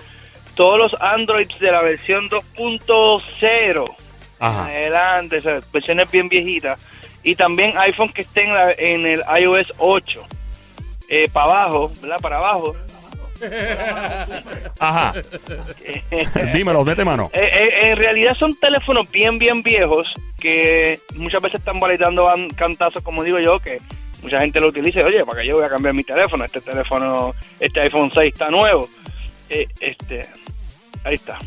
Todos 0.55 0.77
los 0.77 1.01
Androids 1.01 1.57
de 1.59 1.71
la 1.71 1.81
versión 1.81 2.29
2.0 2.29 3.95
Ajá. 4.39 4.65
adelante, 4.65 5.37
esas 5.37 5.69
versiones 5.71 6.09
bien 6.11 6.29
viejitas. 6.29 6.79
Y 7.23 7.35
también 7.35 7.77
iPhone 7.77 8.09
que 8.09 8.21
estén 8.23 8.47
en, 8.49 8.53
la- 8.53 8.71
en 8.73 9.05
el 9.05 9.23
iOS 9.41 9.73
8. 9.77 10.23
Eh, 11.09 11.29
para 11.31 11.45
abajo, 11.63 11.91
¿verdad? 12.01 12.19
Para 12.19 12.37
abajo. 12.37 12.75
Ajá. 14.79 15.13
Dímelo, 16.53 16.83
mete 16.85 17.03
mano. 17.03 17.29
Eh, 17.33 17.39
eh, 17.43 17.89
en 17.91 17.97
realidad 17.97 18.35
son 18.35 18.53
teléfonos 18.57 19.09
bien, 19.11 19.37
bien 19.37 19.61
viejos 19.63 20.13
que 20.39 20.99
muchas 21.15 21.41
veces 21.41 21.59
están 21.59 21.79
validando 21.79 22.25
cantazos, 22.55 23.03
como 23.03 23.23
digo 23.23 23.39
yo, 23.39 23.59
que 23.59 23.79
mucha 24.21 24.39
gente 24.39 24.59
lo 24.61 24.67
utiliza. 24.67 25.01
y, 25.01 25.03
Oye, 25.03 25.25
¿para 25.25 25.41
qué 25.41 25.47
yo 25.47 25.55
voy 25.55 25.65
a 25.65 25.69
cambiar 25.69 25.93
mi 25.93 26.03
teléfono? 26.03 26.45
Este 26.45 26.61
teléfono, 26.61 27.33
este 27.59 27.81
iPhone 27.81 28.11
6 28.13 28.33
está 28.33 28.49
nuevo. 28.49 28.87
Eh, 29.49 29.67
este, 29.81 30.21
ahí 31.03 31.15
está. 31.15 31.37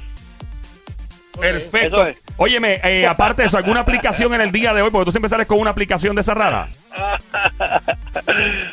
Perfecto. 1.39 2.03
Eso 2.03 2.07
es. 2.07 2.17
Óyeme, 2.37 2.81
eh, 2.83 3.07
aparte 3.09 3.43
de 3.43 3.49
eso, 3.49 3.57
¿alguna 3.57 3.81
aplicación 3.81 4.35
en 4.35 4.41
el 4.41 4.53
día 4.53 4.75
de 4.75 4.83
hoy? 4.83 4.91
Porque 4.91 5.07
tú 5.07 5.11
siempre 5.11 5.29
sales 5.29 5.47
con 5.47 5.59
una 5.59 5.71
aplicación 5.71 6.15
de 6.17 6.23
rara. 6.23 6.69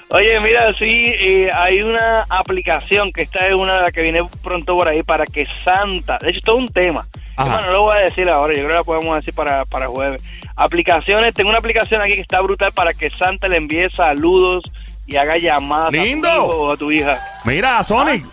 Oye, 0.10 0.39
mira, 0.39 0.74
sí, 0.74 1.03
eh, 1.05 1.51
hay 1.53 1.82
una 1.82 2.25
aplicación 2.29 3.12
que 3.12 3.24
esta 3.24 3.48
es 3.48 3.53
una 3.53 3.75
de 3.75 3.82
las 3.82 3.91
que 3.91 4.01
viene 4.01 4.22
pronto 4.41 4.77
por 4.77 4.88
ahí 4.88 5.03
para 5.03 5.25
que 5.25 5.46
Santa, 5.63 6.17
de 6.20 6.32
hecho, 6.32 6.41
todo 6.43 6.55
un 6.58 6.70
tema. 6.70 7.05
Bueno, 7.36 7.62
no 7.62 7.72
lo 7.72 7.82
voy 7.84 7.98
a 7.98 8.01
decir 8.01 8.29
ahora, 8.29 8.53
yo 8.53 8.60
creo 8.60 8.70
que 8.70 8.75
la 8.75 8.84
podemos 8.84 9.15
decir 9.15 9.34
para, 9.34 9.65
para 9.65 9.88
jueves. 9.88 10.22
Aplicaciones, 10.55 11.34
tengo 11.34 11.50
una 11.50 11.60
aplicación 11.60 12.01
aquí 12.01 12.13
que 12.15 12.22
está 12.22 12.39
brutal 12.41 12.72
para 12.74 12.93
que 12.93 13.10
Santa 13.10 13.48
le 13.48 13.58
envíe 13.58 13.89
saludos 13.89 14.63
y 15.08 15.15
haga 15.15 15.38
llamadas 15.38 15.91
¡Lindo! 15.91 16.29
a 16.29 16.36
tu 16.36 16.41
hijo 16.46 16.62
o 16.62 16.72
a 16.72 16.77
tu 16.77 16.91
hija. 16.91 17.20
Mira, 17.43 17.84
Sonic. 17.84 18.24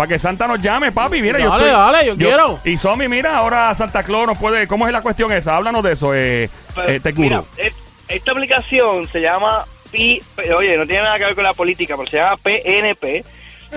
Para 0.00 0.08
que 0.08 0.18
Santa 0.18 0.46
nos 0.48 0.62
llame, 0.62 0.92
papi. 0.92 1.20
Mira, 1.20 1.38
yo 1.38 1.52
estoy- 1.52 1.68
dale, 1.68 2.06
yo 2.06 2.16
quiero. 2.16 2.58
Y 2.64 2.78
Somi, 2.78 3.06
mira, 3.06 3.36
ahora 3.36 3.74
Santa 3.74 4.02
Claus 4.02 4.26
nos 4.28 4.38
puede. 4.38 4.66
¿Cómo 4.66 4.86
es 4.86 4.94
la 4.94 5.02
cuestión 5.02 5.30
esa? 5.30 5.56
Háblanos 5.56 5.82
de 5.84 5.92
eso, 5.92 6.14
eh, 6.14 6.48
Pero, 6.74 6.88
eh, 6.88 7.00
Tecuro. 7.00 7.22
mira, 7.28 7.42
es- 7.58 7.74
esta 8.08 8.30
aplicación 8.32 9.06
se 9.08 9.20
llama 9.20 9.66
Pi, 9.92 10.22
P- 10.36 10.54
oye, 10.54 10.78
no 10.78 10.86
tiene 10.86 11.02
nada 11.02 11.18
que 11.18 11.24
ver 11.26 11.34
con 11.34 11.44
la 11.44 11.52
política, 11.52 11.98
pero 11.98 12.08
se 12.08 12.16
llama 12.16 12.38
PNP. 12.38 13.22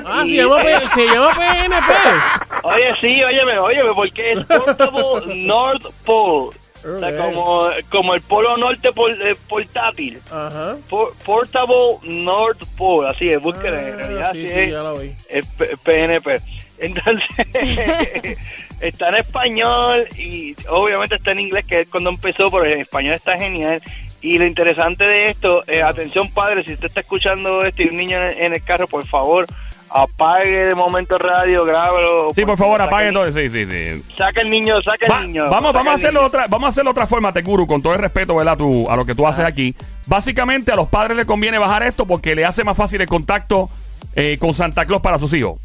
Ah, 0.06 0.22
se 0.22 0.28
Y- 0.30 0.38
llama, 0.38 0.60
P- 0.60 0.88
se 0.88 1.06
llama 1.08 1.30
PNP. 1.36 1.94
Oye, 2.64 2.96
sí, 3.02 3.22
óyeme, 3.22 3.60
óyeme, 3.60 3.90
porque 3.94 4.32
es 4.32 4.46
Portable 4.46 5.36
North 5.46 5.86
Pole. 6.06 6.58
O 6.86 7.00
sea, 7.00 7.10
Ok. 7.10 7.16
como, 7.34 7.68
como 7.90 8.14
el 8.14 8.22
polo 8.22 8.58
norte 8.58 8.92
por- 8.92 9.12
eh, 9.12 9.36
portátil. 9.48 10.20
Ajá. 10.32 10.76
Por- 10.90 11.14
Portable 11.26 11.98
North 12.04 12.62
Pole, 12.78 13.10
así 13.10 13.30
es, 13.30 13.42
búsquela, 13.42 13.80
en 13.82 13.94
Ah, 13.94 13.98
realidad 13.98 14.32
sí, 14.34 14.42
sí, 14.42 14.48
es, 14.54 14.72
ya 14.72 14.84
lo 14.84 14.98
vi. 14.98 15.12
es 15.30 15.46
PNP. 15.84 16.42
Entonces, 16.80 17.28
está 18.82 19.10
en 19.10 19.16
español 19.16 20.08
y 20.18 20.56
obviamente 20.70 21.16
está 21.16 21.32
en 21.32 21.40
inglés, 21.40 21.66
que 21.66 21.82
es 21.82 21.90
cuando 21.90 22.10
empezó, 22.10 22.52
pero 22.52 22.66
en 22.66 22.80
español 22.82 23.14
está 23.14 23.38
genial. 23.38 23.82
Y 24.22 24.38
lo 24.38 24.46
interesante 24.46 25.06
de 25.06 25.30
esto, 25.30 25.64
eh, 25.68 25.82
atención 25.84 26.32
padre, 26.32 26.64
si 26.64 26.74
usted 26.74 26.88
está 26.88 27.02
escuchando 27.02 27.66
esto 27.66 27.84
y 27.84 27.90
un 27.90 27.98
niño 27.98 28.18
en 28.22 28.54
el 28.54 28.64
carro, 28.64 28.88
por 28.88 29.06
favor, 29.08 29.46
apague 29.94 30.50
de 30.70 30.76
momento 30.76 31.16
el 31.16 31.20
radio, 31.22 31.66
grábalo. 31.66 32.30
Sí, 32.34 32.44
por 32.46 32.58
favor, 32.58 32.82
apague 32.82 33.12
todo. 33.12 33.32
Sí, 33.32 33.48
sí, 33.50 33.66
sí. 33.66 34.04
Saca 34.18 34.42
el 34.42 34.50
niño, 34.50 34.82
saca 34.82 35.06
Va- 35.10 35.20
el 35.20 35.28
niño. 35.28 35.50
vamos, 35.50 35.72
vamos 35.74 35.94
a 35.94 35.96
hacerlo 35.96 36.22
niño. 36.22 36.28
otra, 36.28 36.48
vamos 36.48 36.68
a 36.68 36.70
hacerlo 36.70 36.92
otra 36.92 37.06
forma, 37.08 37.32
Tecuru, 37.32 37.68
con 37.68 37.82
todo 37.82 37.94
el 37.94 38.00
respeto, 38.00 38.36
¿verdad? 38.36 38.58
Tú, 38.58 38.90
a 38.90 38.96
lo 38.96 39.06
que 39.06 39.14
tú 39.16 39.28
haces 39.28 39.46
aquí. 39.46 39.76
Básicamente 40.08 40.72
a 40.72 40.76
los 40.76 40.88
padres 40.88 41.16
les 41.16 41.26
conviene 41.26 41.58
bajar 41.60 41.84
esto 41.84 42.06
porque 42.06 42.36
le 42.36 42.44
hace 42.46 42.64
más 42.64 42.76
fácil 42.76 43.02
el 43.02 43.08
contacto 43.08 43.70
eh, 44.16 44.38
con 44.40 44.54
Santa 44.54 44.86
Claus 44.86 45.02
para 45.02 45.18
sus 45.20 45.34
hijos. 45.34 45.60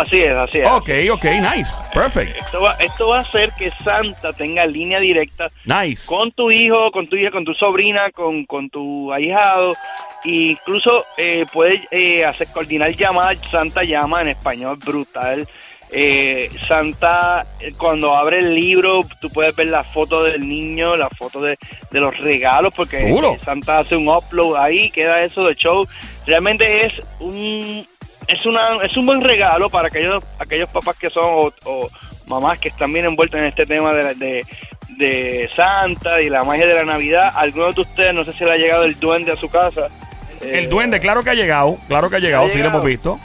Así 0.00 0.20
es, 0.22 0.32
así 0.34 0.58
es. 0.58 0.70
Ok, 0.70 0.88
ok, 1.12 1.24
nice. 1.24 1.72
Perfect. 1.92 2.36
Esto 2.38 2.62
va, 2.62 2.72
esto 2.80 3.08
va 3.08 3.18
a 3.18 3.20
hacer 3.20 3.50
que 3.58 3.70
Santa 3.84 4.32
tenga 4.32 4.64
línea 4.66 4.98
directa 5.00 5.50
Nice. 5.64 6.06
con 6.06 6.32
tu 6.32 6.50
hijo, 6.50 6.90
con 6.92 7.08
tu 7.08 7.16
hija, 7.16 7.30
con 7.30 7.44
tu 7.44 7.52
sobrina, 7.54 8.10
con, 8.10 8.46
con 8.46 8.70
tu 8.70 9.12
ahijado. 9.12 9.72
E 10.24 10.52
incluso 10.52 11.04
eh, 11.16 11.44
puedes 11.52 11.82
eh, 11.90 12.24
hacer 12.24 12.48
coordinar 12.52 12.90
llamadas. 12.92 13.38
Santa 13.50 13.82
llama 13.84 14.22
en 14.22 14.28
español 14.28 14.78
brutal. 14.84 15.46
Eh, 15.94 16.48
Santa, 16.66 17.44
eh, 17.60 17.72
cuando 17.76 18.16
abre 18.16 18.38
el 18.38 18.54
libro, 18.54 19.02
tú 19.20 19.28
puedes 19.28 19.54
ver 19.54 19.66
la 19.66 19.84
foto 19.84 20.22
del 20.24 20.48
niño, 20.48 20.96
la 20.96 21.10
foto 21.10 21.42
de, 21.42 21.58
de 21.90 22.00
los 22.00 22.16
regalos, 22.16 22.72
porque 22.74 22.96
Seguro. 22.98 23.36
Santa 23.44 23.80
hace 23.80 23.96
un 23.96 24.08
upload 24.08 24.56
ahí, 24.56 24.90
queda 24.90 25.20
eso 25.20 25.46
de 25.46 25.54
show. 25.54 25.86
Realmente 26.26 26.86
es 26.86 26.94
un 27.20 27.86
es 28.28 28.46
una 28.46 28.76
es 28.84 28.96
un 28.96 29.06
buen 29.06 29.20
regalo 29.20 29.68
para 29.70 29.88
aquellos 29.88 30.22
aquellos 30.38 30.68
papás 30.70 30.96
que 30.96 31.10
son 31.10 31.24
o, 31.24 31.52
o 31.64 31.88
mamás 32.26 32.58
que 32.58 32.68
están 32.68 32.92
bien 32.92 33.04
envueltos 33.06 33.38
en 33.40 33.46
este 33.46 33.66
tema 33.66 33.92
de, 33.92 34.02
la- 34.02 34.14
de, 34.14 34.44
de 34.96 35.50
Santa 35.56 36.20
y 36.22 36.30
la 36.30 36.42
magia 36.42 36.66
de 36.66 36.74
la 36.74 36.84
Navidad. 36.84 37.32
Alguno 37.34 37.72
de 37.72 37.80
ustedes, 37.80 38.14
no 38.14 38.24
sé 38.24 38.32
si 38.32 38.44
le 38.44 38.52
ha 38.52 38.56
llegado 38.56 38.84
el 38.84 38.98
duende 38.98 39.32
a 39.32 39.36
su 39.36 39.48
casa. 39.48 39.88
El 40.40 40.64
Eh, 40.64 40.68
duende, 40.68 41.00
claro 41.00 41.22
que 41.24 41.30
ha 41.30 41.34
llegado. 41.34 41.76
Claro 41.88 42.08
que 42.10 42.16
ha 42.16 42.20
llegado, 42.20 42.48
sí 42.48 42.58
lo 42.58 42.68
hemos 42.68 42.84
visto. 42.84 43.18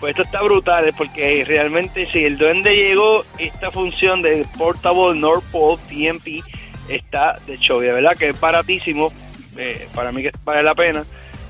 Pues 0.00 0.10
esto 0.10 0.22
está 0.22 0.42
brutal, 0.42 0.92
porque 0.98 1.44
realmente 1.46 2.06
si 2.10 2.24
el 2.24 2.36
duende 2.36 2.74
llegó, 2.76 3.24
esta 3.38 3.70
función 3.70 4.20
de 4.20 4.44
Portable 4.58 5.18
North 5.18 5.44
Pole 5.50 5.78
PMP 5.88 6.42
está 6.88 7.38
de 7.46 7.56
show. 7.58 7.80
De 7.80 7.92
verdad 7.92 8.12
que 8.18 8.28
es 8.30 8.38
baratísimo, 8.40 9.12
eh, 9.56 9.88
para 9.94 10.12
mí 10.12 10.22
que 10.22 10.30
vale 10.44 10.62
la 10.62 10.74
pena. 10.74 11.04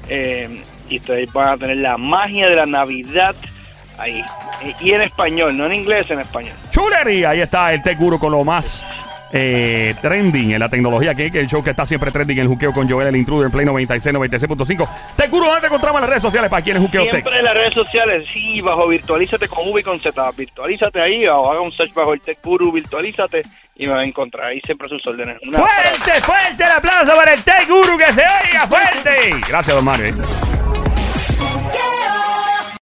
eh, 0.09 0.63
y 0.89 0.99
ustedes 0.99 1.33
van 1.33 1.49
a 1.49 1.57
tener 1.57 1.79
la 1.79 1.97
magia 1.97 2.49
de 2.49 2.57
la 2.57 2.67
Navidad 2.67 3.35
ahí. 3.99 4.23
Y 4.81 4.93
en 4.93 5.03
español, 5.03 5.57
no 5.57 5.67
en 5.67 5.75
inglés, 5.75 6.11
en 6.11 6.21
español. 6.21 6.55
Chulería, 6.71 7.31
ahí 7.31 7.41
está 7.41 7.73
el 7.73 7.83
Tech 7.83 7.99
Guru 7.99 8.19
con 8.19 8.33
lo 8.33 8.45
más 8.45 8.85
eh, 9.37 9.97
trending 10.01 10.53
en 10.53 10.61
la 10.61 10.69
tecnología, 10.69 11.13
que, 11.15 11.29
que 11.29 11.41
el 11.41 11.49
show 11.49 11.63
que 11.63 11.71
está 11.71 11.85
siempre 11.85 12.13
trending 12.13 12.39
en 12.39 12.43
el 12.43 12.49
juqueo 12.49 12.73
con 12.73 12.89
Joel 12.89 13.09
el 13.09 13.17
Intruder 13.17 13.47
en 13.47 13.53
Play 13.53 13.67
96, 13.67 14.15
96.5. 14.15 14.89
Tech 15.17 15.29
Guru, 15.29 15.47
¿dónde 15.47 15.63
te 15.63 15.67
encontramos 15.67 15.99
en 15.99 16.03
las 16.03 16.11
redes 16.11 16.23
sociales 16.23 16.49
para 16.49 16.63
quienes 16.63 16.81
juqueo 16.83 17.03
Tech? 17.03 17.11
Siempre 17.11 17.39
en 17.39 17.45
las 17.45 17.55
redes 17.55 17.75
sociales, 17.75 18.29
sí, 18.33 18.61
bajo 18.61 18.87
virtualízate 18.87 19.49
con 19.49 19.69
V 19.69 19.81
y 19.81 19.83
con 19.83 19.99
Z. 19.99 20.31
Virtualízate 20.37 21.01
ahí 21.01 21.27
o 21.27 21.51
haga 21.51 21.61
un 21.61 21.73
search 21.73 21.93
bajo 21.95 22.15
el 22.15 22.21
Tech 22.21 22.39
Guru, 22.45 22.71
virtualízate 22.71 23.43
y 23.75 23.89
me 23.89 23.93
va 23.95 24.01
a 24.01 24.05
encontrar 24.05 24.47
ahí 24.47 24.61
siempre 24.61 24.89
sus 24.89 25.05
órdenes. 25.05 25.39
Fuerte, 25.43 26.21
fuerte 26.23 26.65
el 26.65 26.71
aplauso 26.71 27.17
para 27.17 27.35
el 27.35 27.43
Tech 27.43 27.69
Guru 27.69 27.97
que 27.97 28.13
se 28.13 28.23
oiga 28.23 28.69
fuerte. 28.69 29.31
Gracias, 29.49 29.75
don 29.75 29.85
Mario. 29.85 30.07
¿eh? 30.07 30.54